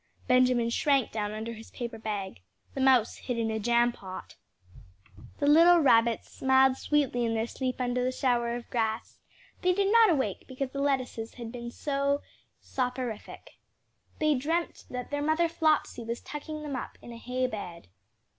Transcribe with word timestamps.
Benjamin 0.25 0.71
shrank 0.71 1.11
down 1.11 1.31
under 1.31 1.53
his 1.53 1.69
paper 1.69 1.99
bag. 1.99 2.41
The 2.73 2.81
mouse 2.81 3.17
hid 3.17 3.37
in 3.37 3.51
a 3.51 3.59
jam 3.59 3.91
pot. 3.91 4.35
The 5.37 5.45
little 5.45 5.77
rabbits 5.77 6.31
smiled 6.31 6.75
sweetly 6.77 7.23
in 7.23 7.35
their 7.35 7.45
sleep 7.45 7.79
under 7.79 8.03
the 8.03 8.11
shower 8.11 8.55
of 8.55 8.67
grass; 8.71 9.19
they 9.61 9.73
did 9.73 9.91
not 9.91 10.09
awake 10.09 10.45
because 10.47 10.71
the 10.71 10.81
lettuces 10.81 11.35
had 11.35 11.51
been 11.51 11.69
so 11.69 12.23
soporific. 12.59 13.59
They 14.17 14.33
dreamt 14.33 14.85
that 14.89 15.11
their 15.11 15.21
mother 15.21 15.47
Flopsy 15.47 16.03
was 16.03 16.19
tucking 16.19 16.63
them 16.63 16.75
up 16.75 16.97
in 17.03 17.11
a 17.11 17.17
hay 17.17 17.45
bed. 17.45 17.87